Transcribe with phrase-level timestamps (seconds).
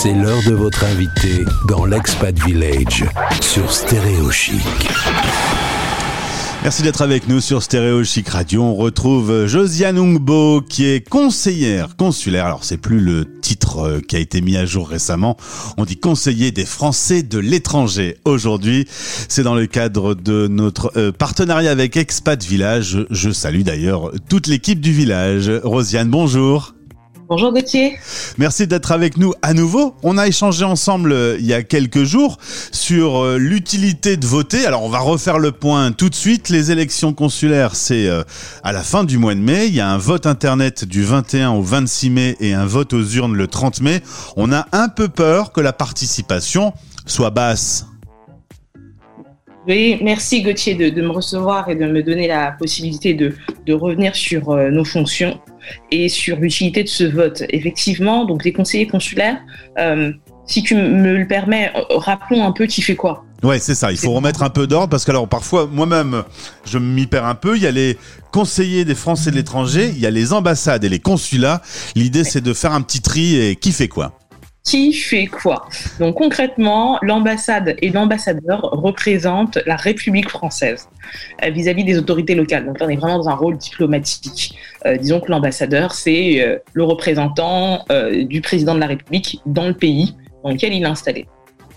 [0.00, 3.04] C'est l'heure de votre invité dans l'Expat Village
[3.40, 4.62] sur Stéréo Chic.
[6.62, 8.62] Merci d'être avec nous sur Stéréo Chic Radio.
[8.62, 12.46] On retrouve Josiane Ungbo qui est conseillère consulaire.
[12.46, 15.36] Alors c'est plus le titre euh, qui a été mis à jour récemment.
[15.78, 18.18] On dit conseiller des Français de l'étranger.
[18.24, 18.86] Aujourd'hui,
[19.28, 23.04] c'est dans le cadre de notre euh, partenariat avec Expat Village.
[23.10, 25.50] Je salue d'ailleurs toute l'équipe du village.
[25.64, 26.77] Rosiane, bonjour.
[27.28, 27.98] Bonjour Gauthier.
[28.38, 29.94] Merci d'être avec nous à nouveau.
[30.02, 32.38] On a échangé ensemble euh, il y a quelques jours
[32.72, 34.64] sur euh, l'utilité de voter.
[34.64, 36.48] Alors on va refaire le point tout de suite.
[36.48, 38.22] Les élections consulaires, c'est euh,
[38.64, 39.66] à la fin du mois de mai.
[39.66, 43.04] Il y a un vote internet du 21 au 26 mai et un vote aux
[43.04, 44.00] urnes le 30 mai.
[44.38, 46.72] On a un peu peur que la participation
[47.04, 47.84] soit basse.
[49.66, 53.34] Oui, merci Gauthier de, me recevoir et de me donner la possibilité de,
[53.74, 55.38] revenir sur nos fonctions
[55.90, 57.42] et sur l'utilité de ce vote.
[57.50, 59.38] Effectivement, donc les conseillers consulaires,
[59.78, 60.12] euh,
[60.46, 63.24] si tu me le permets, rappelons un peu qui fait quoi.
[63.42, 63.92] Ouais, c'est ça.
[63.92, 66.24] Il faut remettre un peu d'ordre parce que alors parfois moi-même
[66.64, 67.56] je m'y perds un peu.
[67.56, 67.96] Il y a les
[68.32, 71.62] conseillers des Français de l'étranger, il y a les ambassades et les consulats.
[71.94, 74.18] L'idée c'est de faire un petit tri et qui fait quoi
[74.68, 75.66] qui fait quoi
[75.98, 80.90] Donc concrètement, l'ambassade et l'ambassadeur représentent la République française
[81.42, 82.66] euh, vis-à-vis des autorités locales.
[82.66, 84.58] Donc là, on est vraiment dans un rôle diplomatique.
[84.84, 87.84] Euh, disons que l'ambassadeur, c'est euh, le représentant
[88.28, 91.26] du président de la République dans le pays dans lequel il est installé.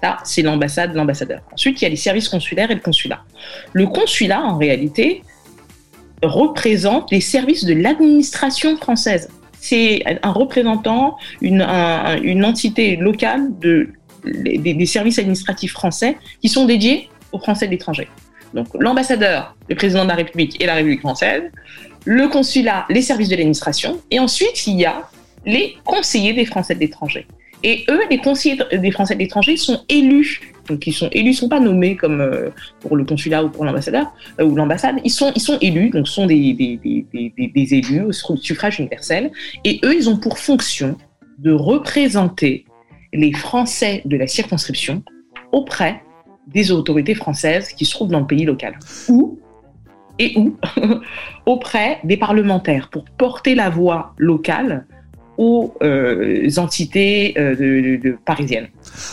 [0.04, 1.42] Ça, c'est l'ambassade, l'ambassadeur.
[1.54, 3.24] Ensuite, il y a les services consulaires et le consulat.
[3.72, 5.24] Le consulat, en réalité,
[6.24, 9.30] représente les services de l'administration française
[9.62, 11.62] c'est un représentant, une,
[12.44, 13.90] entité locale de,
[14.26, 18.08] des, services administratifs français qui sont dédiés aux Français de l'étranger.
[18.56, 21.44] Donc l'ambassadeur, le président de la République et la République française,
[22.06, 25.08] le consulat, les services de l'administration, et ensuite il y a
[25.46, 27.28] les conseillers des Français de l'étranger.
[27.64, 30.54] Et eux, les conseillers des Français de l'étranger sont élus.
[30.68, 33.66] Donc ils sont élus, ils sont pas nommés comme euh, pour le consulat ou pour
[33.66, 39.32] euh, ou l'ambassade, ils sont, élus, donc sont des, des, élus au suffrage universel,
[39.66, 40.96] et eux, ils ont pour fonction
[41.40, 42.66] de représenter
[43.12, 45.04] les Français de la circonscription
[45.52, 46.02] auprès
[46.48, 48.78] des autorités françaises qui se trouvent dans le pays local.
[49.10, 49.40] Ou,
[50.20, 50.58] et où,
[51.46, 54.86] auprès des parlementaires, pour porter la voix locale
[55.38, 58.68] aux euh, entités de, parisiennes.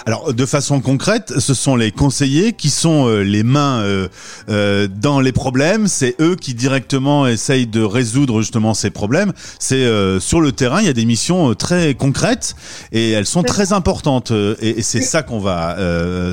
[0.07, 4.09] Alors, de façon concrète, ce sont les conseillers qui sont euh, les mains euh,
[4.49, 5.89] euh, dans les problèmes.
[5.89, 9.33] C'est eux qui directement essayent de résoudre justement ces problèmes.
[9.59, 9.89] C'est
[10.21, 12.55] sur le terrain, il y a des missions très concrètes
[12.93, 14.33] et elles sont très importantes.
[14.61, 15.77] Et, c'est ça qu'on va,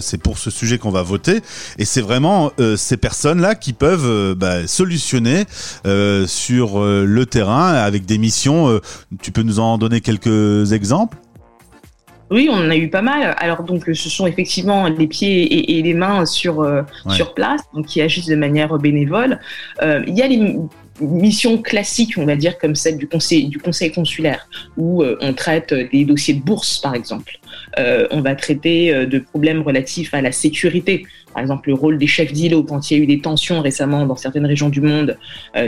[0.01, 1.41] c'est pour ce sujet qu'on va voter.
[1.77, 5.45] Et c'est vraiment ces personnes-là qui peuvent bah, solutionner
[6.27, 8.79] sur le terrain avec des missions.
[9.21, 11.17] tu peux nous en donner quelques exemples?
[12.31, 13.35] Oui, on en a eu pas mal.
[13.37, 17.85] Alors donc, ce sont effectivement les pieds et, les mains sur euh, sur place, donc
[17.85, 19.39] qui agissent de manière bénévole.
[19.81, 20.57] Euh, il y a les
[21.01, 24.47] missions classiques, on va dire comme celle du conseil du conseil consulaire,
[24.77, 27.37] où euh, on traite des dossiers de bourse, par exemple.
[27.77, 31.05] on va traiter de problèmes relatifs à la sécurité.
[31.33, 34.05] Par exemple, le rôle des chefs d'îlot quand il y a eu des tensions récemment
[34.05, 35.17] dans certaines régions du monde,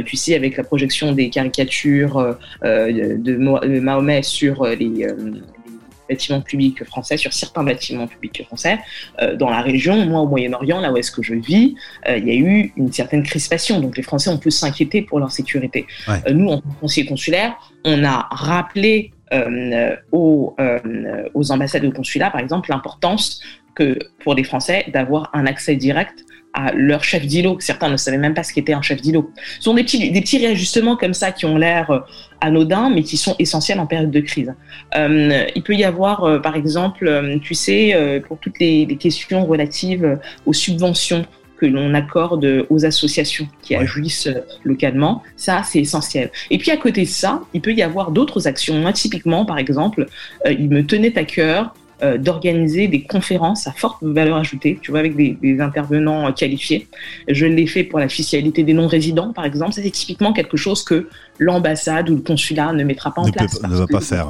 [0.06, 5.07] tu sais, avec la projection des caricatures de Mahomet sur les,
[6.07, 8.79] bâtiments publics français, sur certains bâtiments publics français.
[9.22, 11.75] Euh, dans la région, moi au Moyen-Orient, là où est-ce que je vis,
[12.07, 13.79] euh, il y a eu une certaine crispation.
[13.79, 15.85] Donc les Français, on peut s'inquiéter pour leur sécurité.
[16.09, 19.12] Euh, nous, en conseiller consulaire, on a rappelé
[20.13, 20.56] aux,
[21.34, 23.41] aux ambassades et aux consulats, par exemple, l'importance
[23.75, 26.23] que pour les Français d'avoir un accès direct
[26.53, 27.58] à leur chef d'îlot.
[27.59, 29.31] Certains ne savaient même pas ce qu'était un chef d'îlot.
[29.58, 32.00] Ce sont des petits, des petits réajustements comme ça qui ont l'air euh,
[32.41, 34.53] anodins, mais qui sont essentiels en période de crise.
[34.96, 40.18] Euh, il peut y avoir, euh, par exemple, tu sais, pour toutes les, questions relatives
[40.46, 41.25] aux subventions
[41.58, 44.29] que l'on accorde aux associations qui agissent
[44.64, 45.24] localement.
[45.35, 46.31] Ça, c'est essentiel.
[46.50, 48.75] Et puis à côté de ça, il peut y avoir d'autres actions.
[48.75, 50.08] Moi, typiquement, par exemple,
[50.46, 51.73] il me tenait à cœur
[52.03, 56.88] euh, d'organiser des conférences à forte valeur ajoutée, tu vois, avec des, des intervenants qualifiés.
[57.28, 59.73] Je l'ai fait pour la fiscalité des non-résidents, par exemple.
[59.73, 61.08] C'est typiquement quelque chose que
[61.40, 63.61] l'ambassade ou le consulat ne mettra pas en place.
[63.61, 64.28] ne va pas faire.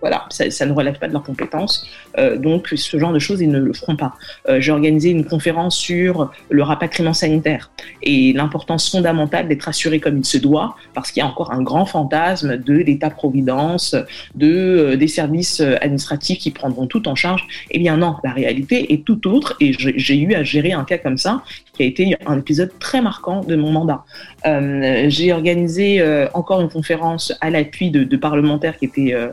[0.00, 1.86] voilà, ça, ça, ne relève pas de leurs compétences.
[2.18, 4.14] Euh, donc, ce genre de choses, ils ne le feront pas.
[4.48, 7.70] Euh, J'ai organisé une conférence sur le rapatriement sanitaire
[8.02, 11.62] et l'importance fondamentale d'être assuré comme il se doit, parce qu'il y a encore un
[11.62, 13.96] grand fantasme de l'État-providence,
[14.34, 17.46] de euh, des services euh, administratifs qui prendront tout en charge.
[17.70, 20.98] Eh bien non, la réalité est tout autre et j'ai eu à gérer un cas
[20.98, 21.42] comme ça
[21.72, 24.04] qui a été un épisode très marquant de mon mandat.
[24.46, 29.32] Euh, j'ai organisé euh, encore une conférence à l'appui de, parlementaires qui étaient euh,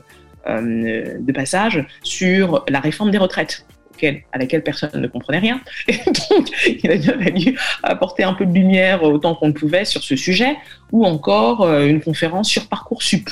[1.19, 3.66] de passage sur la réforme des retraites
[4.31, 5.60] à laquelle personne ne comprenait rien.
[5.90, 5.98] Et
[6.30, 10.02] donc, il a bien fallu apporter un peu de lumière autant qu'on le pouvait sur
[10.04, 10.56] ce sujet,
[10.94, 13.30] ou encore une conférence sur Parcoursup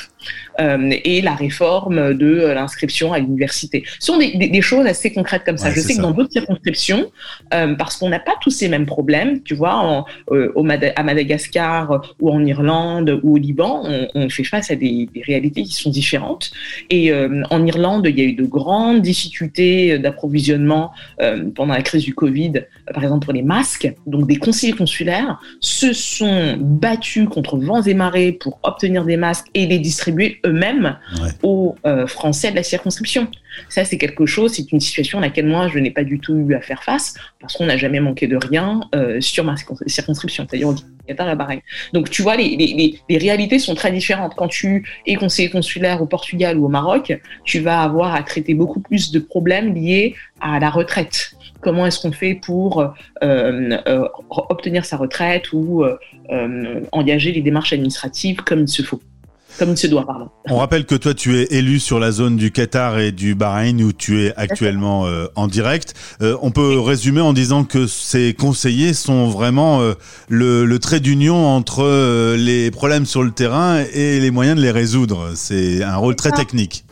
[0.59, 3.83] euh, et la réforme de l'inscription à l'université.
[3.99, 5.71] Ce sont des, choses assez concrètes comme ça.
[5.71, 7.11] Je sais que dans d'autres circonscriptions,
[7.53, 12.01] euh, parce qu'on n'a pas tous ces mêmes problèmes, tu vois, en, au à Madagascar
[12.19, 13.83] ou en Irlande ou au Liban,
[14.13, 16.51] on, fait face à des, des, réalités qui sont différentes.
[16.89, 20.91] Et en Irlande, il y a eu de grandes difficultés d'approvisionnement
[21.21, 23.93] euh, pendant la crise du Covid, euh, par exemple pour les masques.
[24.05, 29.47] Donc des conseillers consulaires se sont battus contre vents et marées pour obtenir des masques
[29.53, 30.97] et les distribuer eux-mêmes
[31.43, 33.27] aux euh, Français de la circonscription.
[33.69, 36.35] Ça, c'est quelque chose, c'est une situation à laquelle moi, je n'ai pas du tout
[36.35, 38.81] eu à faire face parce qu'on n'a jamais manqué de rien
[39.19, 39.55] sur ma
[39.87, 40.75] circonscription, c'est-à-dire au
[41.07, 41.61] Qatar et Bahreïn.
[41.93, 44.33] Donc, tu vois, les, les, les, réalités sont très différentes.
[44.35, 48.53] Quand tu es conseiller consulaire au Portugal ou au Maroc, tu vas avoir à traiter
[48.53, 51.33] beaucoup plus de problèmes liés à la retraite.
[51.61, 52.93] Comment est-ce qu'on fait pour euh,
[53.23, 55.97] euh, obtenir sa retraite ou euh,
[56.91, 59.01] engager les démarches administratives comme il se faut?
[59.57, 60.29] Comme il se doit, pardon.
[60.49, 63.81] On rappelle que toi, tu es élu sur la zone du Qatar et du Bahreïn
[63.81, 65.93] où tu es actuellement en direct.
[66.21, 69.81] on peut résumer en disant que ces conseillers sont vraiment
[70.29, 74.71] le, le, trait d'union entre les problèmes sur le terrain et les moyens de les
[74.71, 75.31] résoudre.
[75.35, 76.85] C'est un rôle très technique.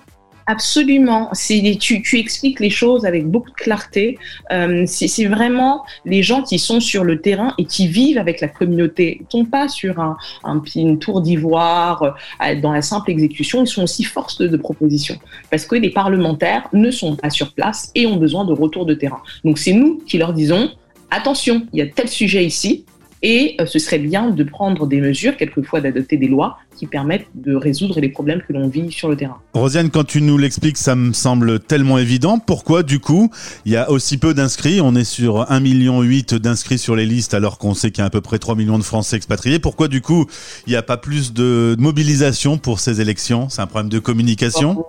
[0.47, 1.31] Absolument.
[1.79, 4.19] Tu, tu expliques les choses avec beaucoup de clarté.
[4.51, 8.47] Euh, c'est vraiment les gens qui sont sur le terrain et qui vivent avec la
[8.47, 9.21] communauté.
[9.21, 13.63] Ils sont pas sur un, un une tour d'ivoire euh, dans la simple exécution.
[13.63, 15.17] Ils sont aussi force de, de, proposition
[15.49, 18.93] parce que les parlementaires ne sont pas sur place et ont besoin de retour de
[18.93, 19.21] terrain.
[19.43, 20.69] Donc c'est nous qui leur disons
[21.09, 22.85] attention, il y a tel sujet ici.
[23.27, 27.25] Et euh, ce serait bien de prendre des mesures, quelquefois d'adopter des lois qui permettent
[27.33, 29.39] de résoudre les problèmes que l'on vit sur le terrain.
[29.55, 32.37] Rosiane, quand tu nous l'expliques, ça me semble tellement évident.
[32.37, 33.31] Pourquoi, du coup,
[33.65, 34.79] il y a aussi peu d'inscrits?
[34.79, 36.03] On est sur 1,8 million
[36.39, 38.77] d'inscrits sur les listes alors qu'on sait qu'il y a à peu près 3 millions
[38.77, 39.57] de Français expatriés.
[39.57, 40.27] Pourquoi, du coup,
[40.67, 43.49] il n'y a pas plus de mobilisation pour ces élections?
[43.49, 44.85] C'est un problème de communication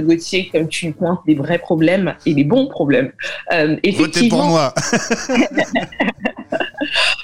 [0.00, 3.12] Gauthier, comme tu pointes des vrais problèmes et des bons problèmes.
[3.52, 4.72] Euh, Votez pour moi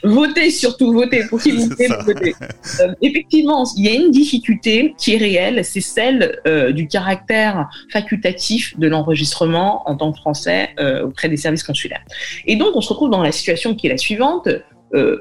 [0.05, 2.35] Votez surtout, votez pour qui vous voulez
[2.81, 7.69] euh, effectivement, il y a une difficulté qui est réelle, c'est celle euh, du caractère
[7.91, 12.05] facultatif de l'enregistrement en tant que français euh, auprès des services consulaires.
[12.47, 14.49] Et donc, on se retrouve dans la situation qui est la suivante.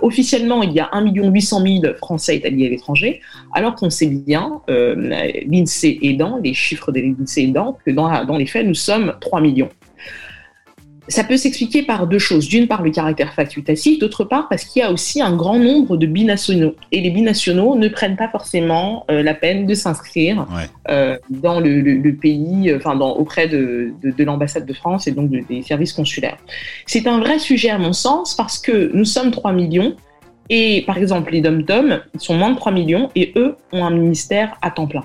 [0.02, 3.22] officiellement, il y a 1 800 000 Français établis à l'étranger,
[3.54, 8.46] alors qu'on sait bien, l'INSEE aidant, les chiffres de l'INSEE aidant, que dans, dans les
[8.46, 9.70] faits, nous sommes 3 millions.
[11.10, 12.48] Ça peut s'expliquer par deux choses.
[12.48, 15.98] D'une part, le caractère facultatif, d'autre part, parce qu'il y a aussi un grand nombre
[15.98, 16.76] de binationaux.
[16.92, 20.48] Et les binationaux ne prennent pas forcément euh, la peine de s'inscrire
[20.90, 25.30] euh, dans le, pays, euh, enfin, dans, auprès de, de, l'ambassade de France et donc
[25.30, 26.38] des services consulaires.
[26.86, 29.96] C'est un vrai sujet à mon sens parce que nous sommes 3 millions
[30.50, 34.58] et, par exemple, les dom-tom sont moins de 3 millions et eux ont un ministère
[34.62, 35.04] à temps plein.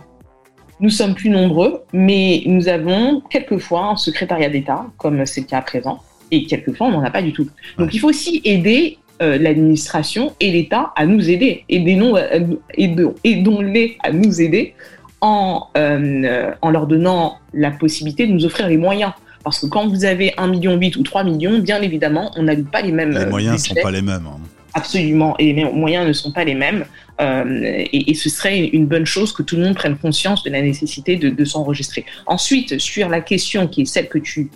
[0.81, 5.59] Nous sommes plus nombreux, mais nous avons quelquefois un secrétariat d'État, comme c'est le cas
[5.59, 5.99] à présent,
[6.31, 7.49] et quelquefois on n'en a pas du tout.
[7.79, 11.65] Donc il faut aussi aider euh, l'administration et l'État à nous aider.
[11.69, 14.75] Aidons-les à nous aider
[15.21, 19.13] en, euh, en leur donnant la possibilité de nous offrir les moyens.
[19.43, 22.83] Parce que quand vous avez 1,8 million ou 3 millions, bien évidemment, on n'a pas
[22.83, 23.11] les mêmes.
[23.11, 24.27] Les moyens ne sont pas les mêmes.
[24.27, 24.39] Hein.
[24.75, 26.85] Absolument, et les moyens ne sont pas les mêmes.
[27.21, 30.63] Euh, et, ce serait une bonne chose que tout le monde prenne conscience de la
[30.63, 32.05] nécessité de, s'enregistrer.
[32.27, 34.51] Ensuite, sur la question qui est celle que tu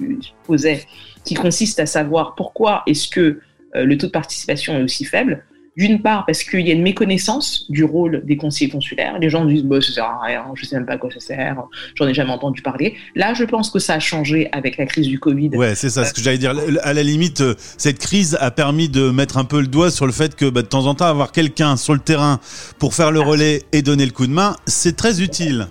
[0.45, 0.85] posais,
[1.25, 3.41] qui consiste à savoir pourquoi est-ce que
[3.75, 5.45] euh, le taux de participation est aussi faible,
[5.77, 9.19] d'une part, parce qu'il y a une méconnaissance du rôle des conseillers consulaires.
[9.19, 11.21] Les gens disent, bah, ça sert à rien, je sais même pas à quoi ça
[11.21, 11.63] sert,
[11.95, 12.97] j'en ai jamais entendu parler.
[13.15, 15.51] Là, je pense que ça a changé avec la crise du Covid.
[15.51, 16.55] Ouais, c'est ça, ce que j'allais dire.
[16.83, 20.07] À la limite, euh, cette crise a permis de mettre un peu le doigt sur
[20.07, 22.41] le fait que, bah, de temps en temps, avoir quelqu'un sur le terrain
[22.79, 25.69] pour faire le relais et donner le coup de main, c'est très utile.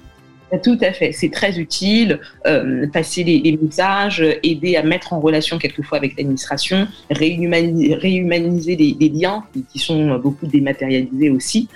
[0.63, 2.19] Tout à fait, c'est très utile.
[2.45, 9.43] Euh, passer les, messages, aider à mettre en relation quelquefois avec l'administration, réhumaniser, les, liens
[9.71, 11.69] qui sont beaucoup dématérialisés aussi.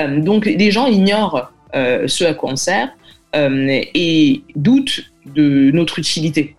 [0.00, 2.90] Euh, donc les gens ignorent euh, ce à quoi on sert
[3.34, 6.56] et doutent de notre utilité.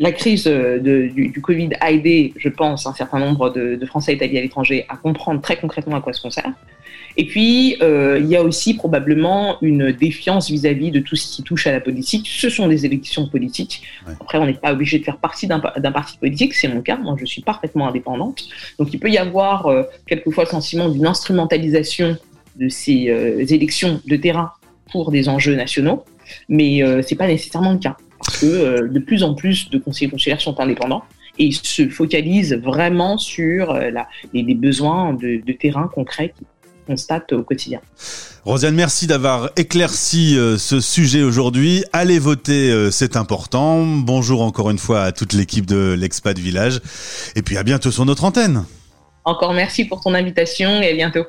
[0.00, 4.38] La crise du, Covid a aidé, je pense, un certain nombre de, de Français établis
[4.38, 6.52] à l'étranger à comprendre très concrètement à quoi ce qu'on sert.
[7.16, 11.42] Et puis, euh, il y a aussi probablement une défiance vis-à-vis de tout ce qui
[11.42, 12.26] touche à la politique.
[12.28, 13.82] Ce sont des élections politiques.
[14.20, 16.54] Après, on n'est pas obligé de faire partie d'un parti politique.
[16.54, 16.96] C'est mon cas.
[16.96, 18.48] Moi, je suis parfaitement indépendante.
[18.78, 22.16] Donc, il peut y avoir euh, quelquefois le sentiment d'une instrumentalisation
[22.56, 24.52] de ces euh, élections de terrain
[24.92, 26.04] pour des enjeux nationaux.
[26.48, 27.96] mais c'est pas nécessairement le cas
[28.40, 31.04] que de plus en plus de conseillers consulaires sont indépendants
[31.38, 36.46] et se focalisent vraiment sur la, les, besoins de, de terrain concrets qu'ils
[36.86, 37.80] constatent au quotidien.
[38.44, 41.84] Rosiane, merci d'avoir éclairci euh, ce sujet aujourd'hui.
[41.92, 43.84] Allez voter, euh, c'est important.
[43.84, 46.80] Bonjour encore une fois à toute l'équipe de l'Expat Village.
[47.36, 48.64] Et puis à bientôt sur notre antenne.
[49.24, 51.26] Encore merci pour ton invitation et à bientôt.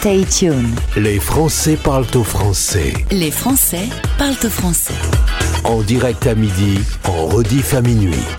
[0.00, 0.78] Stay tuned.
[0.96, 2.94] Les Français parlent au français.
[3.10, 4.94] Les Français parlent au français.
[5.64, 6.78] En direct à midi,
[7.08, 8.14] en rediff à minuit.